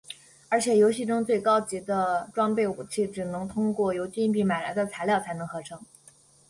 [0.49, 5.79] 而且游戏中最高级的装备武器只能通过由金币买来的材料才能合成。